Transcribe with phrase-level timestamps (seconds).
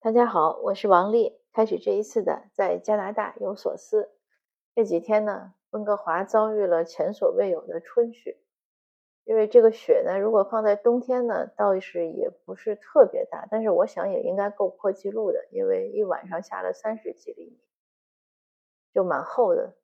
[0.00, 1.40] 大家好，我是王丽。
[1.52, 4.12] 开始这一次的在加拿大有所思。
[4.72, 8.38] 这几天呢，温哥华遭遇了前所未有的春雪。
[9.24, 17.58] 因为这个雪呢，如果放在冬天呢，倒是也不是特别大，但是我想也应该够破纪录的，因为一晚上下了三十几厘米，
[18.94, 19.74] 就蛮厚的。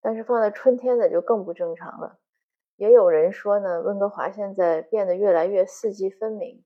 [0.00, 2.20] 但是放在春天呢，就更不正常了。
[2.76, 6.62] 也有人说呢，温哥华现在变得越来越四季分明。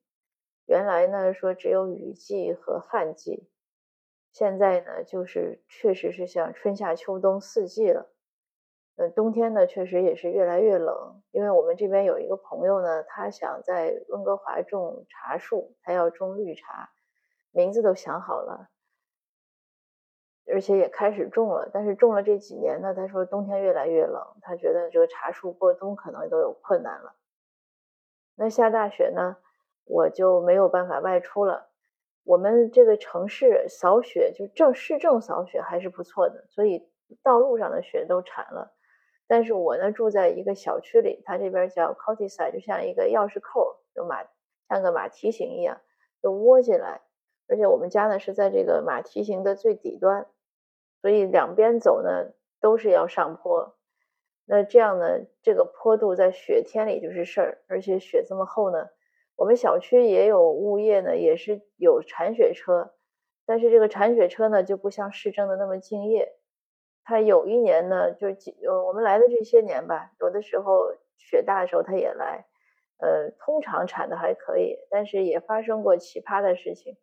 [0.71, 3.51] 原来呢，说只有雨季和旱季，
[4.33, 8.09] 现在呢，就是确实是像春夏秋冬四季了。
[8.95, 11.21] 呃，冬天呢，确实也是越来越冷。
[11.33, 16.89] 因为我们这边有一个朋友呢，他想在温哥华种茶树，他要种绿茶，
[17.51, 18.69] 名字都想好了，
[20.47, 21.69] 而且也开始种了。
[21.75, 27.17] 但是种了这几年呢，他说冬天越来越冷，他觉得这个茶树过冬可能都有困难了。
[28.37, 29.39] 那下大雪呢？
[29.91, 31.69] 我就没有办法外出了。
[32.23, 36.89] 我们这个城市扫雪，就正市政扫雪还是不错的，所以
[37.25, 38.73] 道路上的雪都铲了。
[39.27, 44.23] 但是我呢住在一个小区里，它这边叫 Countryside，就像一个钥匙扣，就马
[44.69, 45.81] 像个马蹄形一样，
[46.23, 47.01] 就窝进来。
[47.49, 50.29] 而且我们家呢是在这个马蹄形的最底端，
[51.01, 53.77] 所以两边走呢都是要上坡。
[54.45, 58.89] 那这样呢，这个坡度在雪天里就是事儿，而且雪这么厚呢。
[59.41, 62.93] 我们小区也有物业呢，也是有铲雪车，
[63.47, 66.37] 但是这个铲雪车呢就不像市政的那么敬业。
[67.05, 68.35] 他有一年呢，就是
[68.69, 72.45] 呃我们来的这些年吧，有的时候雪大的时候他也来，
[72.99, 76.99] 呃，通常铲的还可以，但是也发生过奇葩的事情。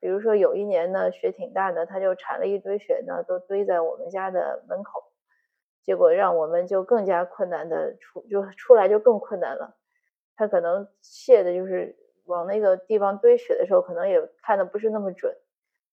[0.00, 5.04] 比如说有一年呢，雪挺大的，他就铲了一堆雪呢，都堆在我们家的门口，
[5.84, 9.76] 结果让我们就更加困难的出，就出来就更困难了。
[10.36, 15.34] 他可能卸的就是往那个地方堆雪的时候，可能也看的不是那么准。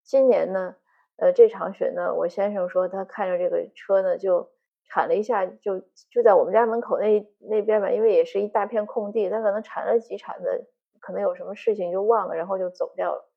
[0.04, 0.76] 今年呢，
[1.18, 4.50] 呃，这场雪呢，我先生说他看着这个车呢，就
[4.86, 10.68] 铲了一下，就就在我们家门口那那边吧，因为也是一大片空地，他可能铲了几铲子，
[11.00, 13.30] 可能有什么事情就忘了，然后就走掉了。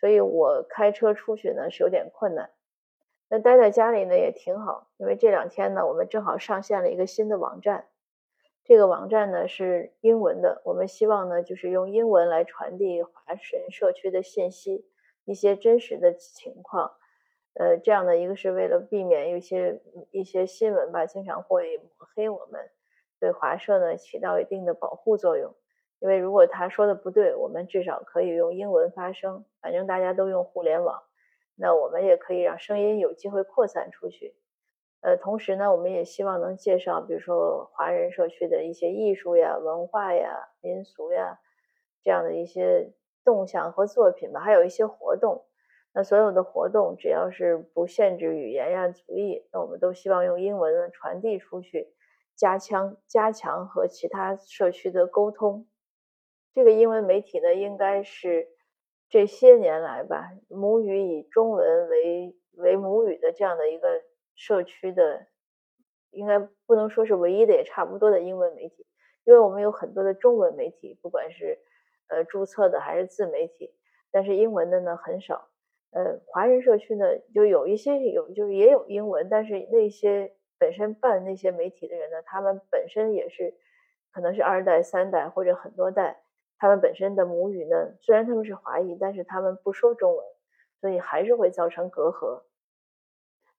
[0.00, 2.50] 所以我开车出去呢是有点困难。
[3.28, 7.86] 那待在家里呢也挺好，因为这两天呢，我们正好上线了一个新的网站。
[8.64, 14.86] 这个网站呢是英文的，我们希望呢就是用英文来传递华神社区的信息，
[15.24, 16.92] 一些真实的情况。
[17.54, 22.70] 呃，这样的一个是为了避免有些一些新闻吧，经常会抹黑我们，
[23.18, 25.54] 对华社呢起到一定的保护作用。
[25.98, 31.02] 因为如果他说的不对，我们至少可以用英文发声，反正大家都用互联网，
[31.56, 34.34] 那我们也可以让声音有机会扩散出去。
[35.02, 41.40] 呃，同时呢，我们也希望能介绍，比如说华人社区的一些艺术呀、文化呀、民俗呀，
[42.04, 42.92] 这样的一些
[43.24, 45.44] 动向和作品吧，还有一些活动。
[45.92, 51.92] 那所有的活动，只要是不限制语言呀、族裔，那我们都希望用英文传递出去，
[52.36, 55.66] 加强加强和其他社区的沟通。
[56.54, 58.50] 这个英文媒体呢，应该是
[59.08, 63.88] 这些年来吧，母语以中文为为母语的这样的一个。
[64.34, 65.26] 社区的
[66.10, 68.86] 应该不能说是唯一的，也差不多的英文媒体，
[69.24, 71.58] 因为我们有很多的中文媒体，不管是
[72.08, 73.74] 呃注册的还是自媒体，
[74.10, 75.48] 但是英文的呢很少。
[75.92, 77.04] 呃，华人社区呢
[77.34, 83.54] 就有一些有，就是也有英文，但是那些本身办那些媒体的人呢，他们本身也是
[84.10, 86.22] 可能是二代、三代或者很多代，
[86.56, 90.26] 他们本身的母语呢虽然他们是华裔，但是他们不说中文，
[90.80, 92.42] 所以还是会造成隔阂。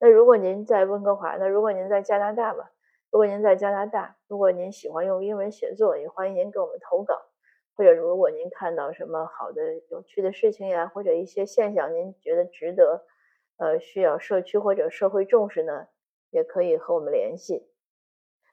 [0.03, 2.69] 那如果您在温哥华，那如果您在加拿大吧，
[3.09, 7.21] 如果您在加拿大，如果您喜欢用英文写作，也欢迎您给我们投稿。
[7.77, 13.05] 或者如果您看到什么好的、有趣的事情呀，或者一些现象，您觉得值得，
[13.55, 15.87] 呃，需要社区或者社会重视呢，
[16.31, 17.69] 也可以和我们联系。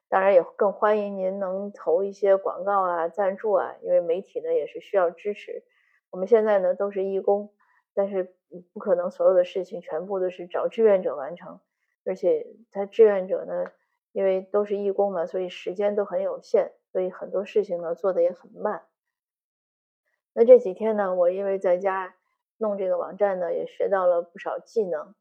[0.07, 5.65] 当然，也更欢迎您能投一些广告啊、赞助啊，因为媒体呢也是需要支持。
[6.11, 7.53] 我们现在呢都是义工。
[7.93, 8.35] 但是
[8.73, 11.59] 不可能所有的事情全部都是找志愿者完成，
[12.05, 13.71] 而且他志愿者呢，
[14.11, 18.83] 因为都是义工嘛，所以时间都很有限，所以很多事情呢做的也很慢。
[20.33, 22.15] 那这几天呢，我因为在家
[22.57, 25.13] 弄这个网站呢，也学到了不少技能，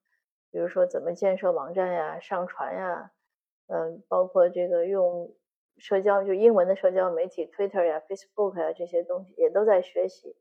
[0.50, 3.10] 比如说怎么建设网站呀、上传呀，
[3.66, 5.34] 嗯，包括这个用
[5.78, 10.36] 社交就英文的社交媒体 Twitter 呀、Facebook 呀这些东西也都在学习，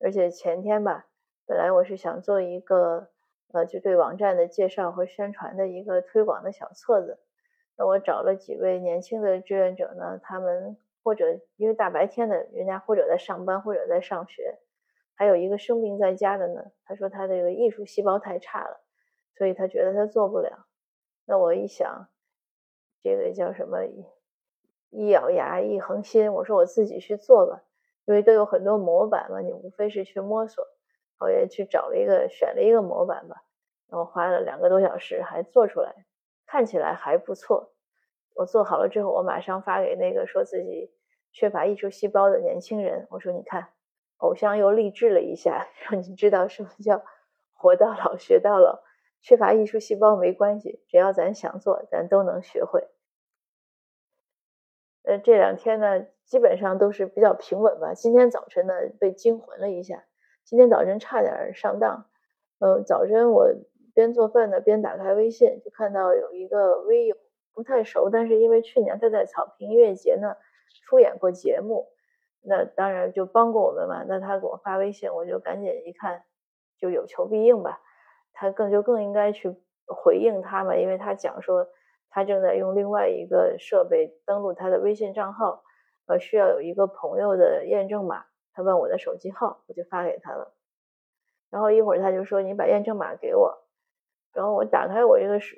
[0.00, 1.06] 而且前天吧。
[1.46, 3.08] 本来我是想做一个，
[3.52, 7.18] 呃，就对网站的介绍和宣传的一个推广的小册子。
[7.76, 14.58] 那我找了几位年轻的志愿者呢，他们或者因为大白天的，人家或者在上班，或者在上学，
[15.14, 18.80] 还有一个生病在家的呢，他说他这个艺术细胞太差了，
[19.36, 20.66] 所以他觉得他做不了。
[21.26, 22.08] 那我一想，
[23.02, 23.80] 这个叫什么？
[24.90, 27.64] 一咬牙一横心，我说我自己去做吧，
[28.04, 30.64] 因为都有很多模板嘛，你无非是去摸索。
[31.24, 33.42] 我也去找了一个，选了一个模板吧，
[33.88, 36.04] 然后花了两个多小时还做出来，
[36.44, 37.72] 看起来还不错。
[38.34, 40.92] 我做好了之后，我马上发给那个说自己
[41.32, 43.68] 缺乏艺术细胞的年轻人，我说你看，
[44.18, 47.02] 偶像又励志了一下， 让你知道什么叫
[47.54, 48.82] 活到老学到老。
[49.22, 52.88] 缺乏艺术细胞没关系，只要咱想做，咱都能学会。
[55.04, 57.94] 呃，这两天呢，基本上都是比较平稳吧。
[57.94, 60.04] 今天早晨呢，被惊魂了一下。
[60.44, 62.04] 今天早晨差点上当。
[62.58, 63.48] 呃，早晨我
[63.94, 67.16] 边做饭呢，边打开微信，就看到有一个微友
[67.54, 70.36] 不太熟，但是因为去年他在草坪音乐节呢
[70.86, 71.86] 出演过节目，
[72.42, 74.04] 那当然就帮过我们嘛。
[74.06, 76.22] 那他给我发微信，我就赶紧一看，
[76.78, 77.80] 就有求必应吧。
[78.34, 79.56] 他更就更应该去
[79.86, 81.66] 回应他嘛，因为他讲说
[82.10, 85.62] 他正在用另外一个设备登录他的微信账号，
[86.06, 90.54] 呃，需要有一个朋友的验证码，他问我的手机号，我就发给他了。
[91.50, 93.66] 然后一会儿他就说你把验证码给我，
[94.32, 95.56] 然后我打开我这个手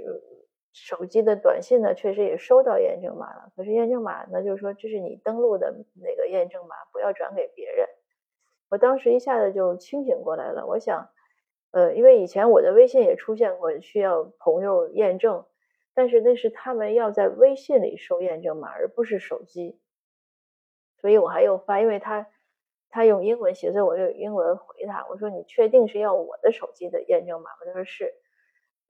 [0.73, 7.87] 手机的短信呢，确实也收到验证码了，可是验证码呢就是说这是你登录的那个验证码，不要转给别人。
[8.69, 11.09] 我当时一下子就清醒过来了，我想。
[11.73, 15.45] 呃，因为以前我的微信也出现过需要朋友验证，
[15.93, 19.79] 但是那是他们要在微信里收验证码，而不是手机。
[20.97, 22.29] 所以我还有发，因为他
[22.91, 27.57] 他用英文写，所以我用英文回他，我说你确定是要我的手机的验证码吗？
[27.67, 28.15] 他说是，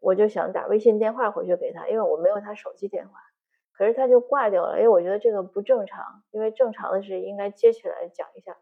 [0.01, 3.19] 我就想打微信电话回去给他，因为我没有他手机电话，
[3.73, 8.57] 可是他就挂掉了，因为我觉得这个不正常，因为正常的是应该接起来讲一下，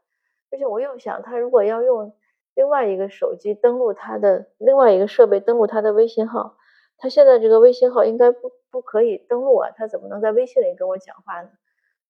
[0.51, 2.15] 而且我又想他如果要用。
[2.57, 6.57] 另外一个手机登录他的另外一个设备登录他的微信号，
[6.99, 11.51] 他现在这个微信号应该不不可以登录啊，他怎么能在微信里跟我讲话呢？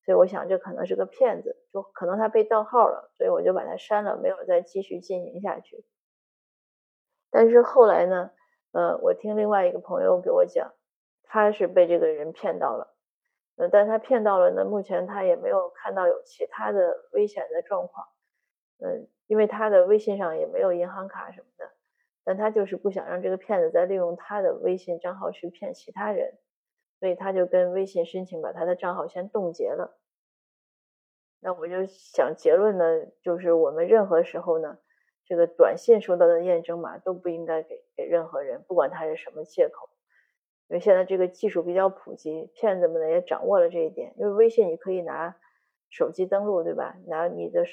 [0.05, 5.85] 所以我想这可能是个骗子，就可能他被盗号了，所以我就把他删了，没有再继续进行下去。
[7.31, 8.31] 但是后来呢，
[8.73, 10.73] 呃，我听另外一个朋友给我讲，
[11.25, 12.95] 他是被这个人骗到了，
[13.57, 18.07] 呃，但他骗到了呢，目前他也没有看到有其他的危险的状况，
[18.79, 19.09] 嗯。
[19.27, 21.71] 因为他的微信上也没有银行卡什么的，
[22.25, 26.35] 但他就是不想让这个骗子再利用他的微信账号去骗其他人，
[26.99, 29.99] 所以他就跟微信申请把他的账号先冻结了。
[31.41, 34.79] 那我就想结论呢，就是我们任何时候呢，
[35.25, 39.89] 这个短信收到的验证码都不应该给给任何人，不管他是什么借口。
[40.69, 44.15] 因为现在这个技术比较普及，骗子们呢也掌握了这一点。
[44.17, 45.37] 因为微信你可以拿
[45.91, 46.97] 手机登录，对吧？
[47.07, 47.65] 拿你的。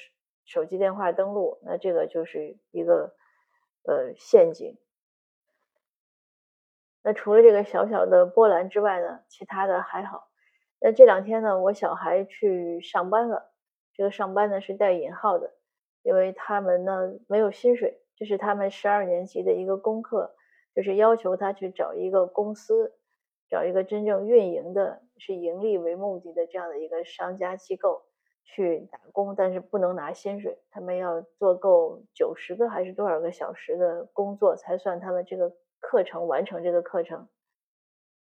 [0.44, 3.16] 手机电话登录，那这个就是一个
[3.84, 4.76] 呃陷阱。
[7.04, 10.28] 那除了这个小小的波澜之外呢，其他的还好。
[10.80, 13.52] 那这两天呢，我小孩去上班了。
[13.94, 15.52] 这个上班呢是带引号的，
[16.02, 20.34] 因为他们呢没有薪水，这是他们十二年级的一个功课，
[20.74, 22.94] 就是要求他去找一个公司，
[23.50, 28.04] 找一个真正运营的、是盈利为目的的这样的一个商家机构。
[28.44, 30.58] 去打工，但是不能拿薪水。
[30.72, 37.28] 他们要做够九十个还是多少个小时的工作，才算他们这个课程完成这个课程。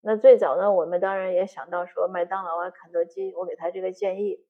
[0.01, 4.45] 那最早呢，我们当然也想到说麦当劳啊、肯德基，我给他这个建议。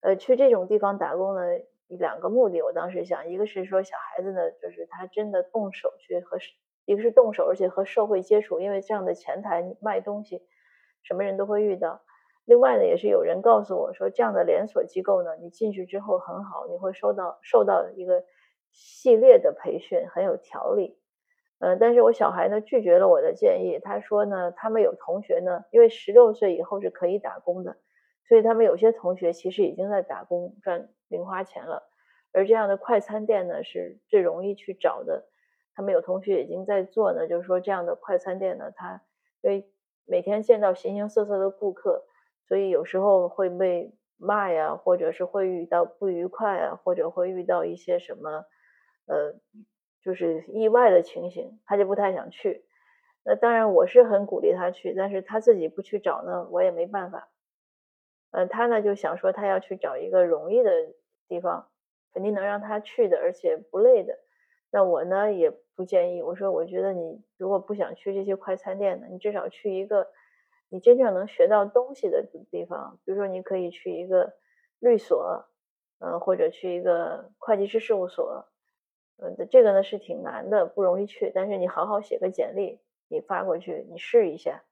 [0.00, 1.40] 呃，去这种地方打工呢，
[1.88, 2.60] 两个目的。
[2.60, 6.36] 我当时想，一个是说小孩子呢，就是他真的动手去和，
[6.84, 10.42] 一个是动手，而且和社会接触，因为这样的前台卖东西，
[11.02, 12.02] 什么人都会遇到。
[12.46, 18.22] 另外呢，也是有人告诉我说，这样的连锁机构呢，你进去之后很好，你会受到受到一个
[18.70, 20.98] 系列的培训，很有条理。
[21.60, 27.78] 嗯，但是我小孩呢拒绝了我的建议，他说呢，他们有同学呢，因为十六岁以后是可以打工的，
[28.28, 31.88] 所以他们有些同学其实已经在打工赚零花钱了。
[32.32, 35.24] 而这样的快餐店呢，是最容易去找的。
[35.74, 39.00] 他们有同学已经在做呢，就是说这样的快餐店呢，他
[39.40, 39.66] 因为
[40.04, 42.04] 每天见到形形色色的顾客。
[42.46, 48.44] 所以有时候会被骂呀，或者是会遇到不愉快啊，或者会遇到一些什么，
[49.06, 49.34] 呃，
[50.02, 52.64] 就是意外的情形，他就不太想去。
[53.24, 57.28] 那当然我是很鼓励他去，但是他自己不去找呢，我也没办法。
[58.30, 60.70] 呃，他呢就想说他要去找一个容易的
[61.28, 61.68] 地方，
[62.12, 64.18] 肯定能让他去的，而且不累的。
[64.70, 70.08] 那我呢也不建议，我说我觉得你如果不想去这些快餐店呢，你至少去一个。
[70.74, 74.34] 你真正能学到东西的地方，比如说你可以去一个
[74.80, 75.46] 律所，
[76.00, 78.48] 嗯，或者去一个会计师事务所，
[79.18, 81.30] 呃，这个呢是挺难的，不容易去。
[81.32, 84.64] 但是你好好写个简历，你发过去，你试一下，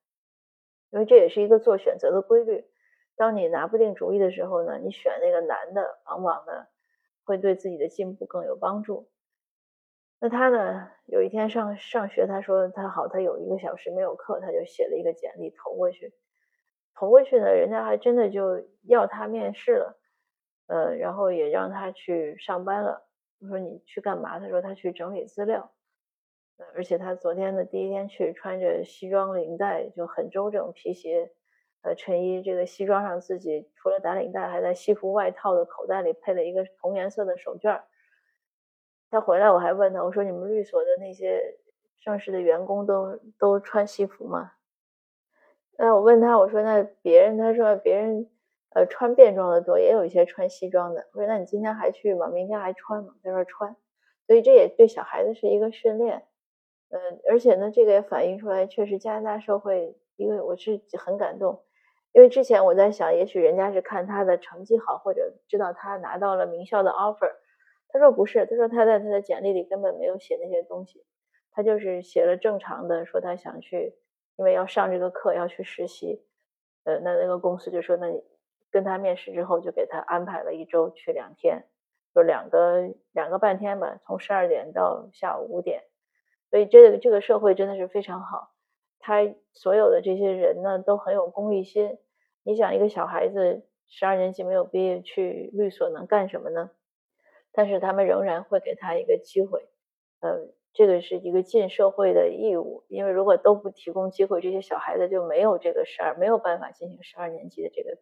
[0.91, 2.67] 因为这也是一个做选择的规律。
[3.15, 6.67] 当你拿不定主意的时候呢，你选那个难的，往往呢
[7.23, 9.09] 会对自己的进步更有帮助。
[10.25, 16.15] 那他呢，有一天上上学，他说他好，他有一个小时没有课，他就写了一个简历投过去。
[16.95, 19.99] 投过去呢，人家还真的就要他面试了，
[20.69, 23.05] 呃，然后也让他去上班了。
[23.41, 24.39] 我说你去干嘛？
[24.39, 25.73] 他说他去整理资料，
[26.77, 31.33] 而且他昨天的第一天去，穿着西装领带就很周正，皮鞋，
[31.83, 32.45] 呃，衬衣。
[32.45, 37.83] 这个西装上自己除了打领带，还在西服外套的口袋里配了一个同颜色的手绢。
[39.13, 41.41] 他回来我还问他，我说你们律所的那些
[42.01, 44.55] 正式的员工都都穿西服吗？
[45.79, 48.29] 那我问他，我说那别人，他说别人。
[48.75, 51.07] 呃，穿便装的多，也有一些穿西装的。
[51.13, 52.29] 我说，那你今天还去吗？
[52.29, 53.13] 明天还穿吗？
[53.23, 53.77] 他说穿。
[54.27, 56.23] 所以这也对小孩子是一个训练。
[56.89, 61.63] 呃，而且呢，这个也反映出来，确实加拿大社会，因为我是很感动。
[62.13, 67.31] 因为之前我在想，也许人家是看他的成绩好，或者知道他拿到了名校的 offer。
[67.93, 71.05] 他说不是，他说他在他的简历里根本没有写那些东西，
[71.53, 73.95] 他就是写了正常的，说他想去，
[74.37, 76.25] 因为要上这个课要去实习。
[76.85, 78.25] 呃，那那个公司就说，那你。
[78.73, 81.67] 跟他面试之后，就给他安排了一周去两天，
[82.15, 85.83] 就两个两个半天吧，从十二点到下午五点。
[86.49, 88.55] 所以这个这个社会真的是非常好，
[88.99, 89.19] 他
[89.53, 91.99] 所有的这些人呢都很有公益心。
[92.45, 96.71] 你想，一个小孩子十二年级没有毕业去律所能干什么呢？
[97.53, 99.69] 但是他们仍然会给他一个机会，
[100.21, 102.85] 呃，这个是一个尽社会的义务。
[102.89, 107.99] 因为如果都不提供机会，这些小孩子就没有这个十二没有办法进行十二年级的这个。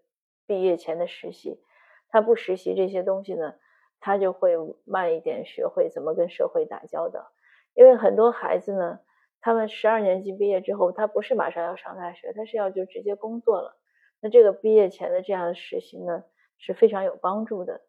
[0.46, 1.60] 毕业前的实习，
[2.08, 3.54] 他不实习这些东西呢，
[4.00, 7.30] 他就会慢一点学会怎么跟社会打交道。
[7.74, 8.98] 因为很多孩子呢，
[9.40, 13.76] 他们十二年级毕业之后，他不是马上要上大学，他是要就直接工作了。
[14.20, 16.24] 那这个毕业前的这样的实习呢，
[16.58, 17.80] 是非常有帮助的。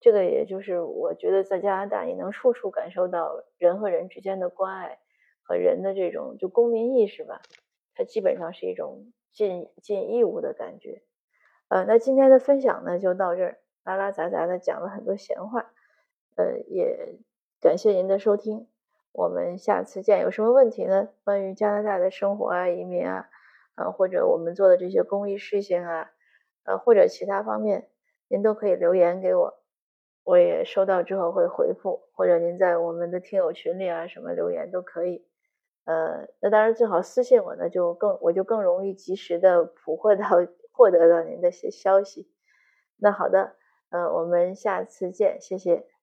[0.00, 4.98] 这个也就是我觉得在加拿大，你能处处感受到人和人之间的关爱
[5.42, 7.40] 和人的这种就公民意识吧。
[7.94, 11.02] 它基本上是一种尽尽义务的感觉。
[11.68, 15.72] 呃，那今天的分享呢就到这儿，拉拉杂杂的讲了很多闲话，
[16.36, 17.18] 呃，也
[17.60, 18.68] 感谢您的收听，
[19.12, 20.20] 我们下次见。
[20.20, 21.08] 有什么问题呢？
[21.24, 23.28] 关于加拿大的生活啊、移民啊，
[23.74, 26.10] 呃，或者我们做的这些公益事情啊，
[26.64, 27.88] 呃，或者其他方面，
[28.28, 29.60] 您都可以留言给我，
[30.28, 35.24] 我也收到之后会回复，或者您在我们的听友群里啊什么留言都可以。
[35.84, 40.26] 呃，那当然最好私信我呢，就更我就更容易及时的捕获到。
[40.78, 42.30] 获得到您的些消息，
[42.98, 43.56] 那好的，
[43.90, 45.97] 嗯，我们下次见，谢谢。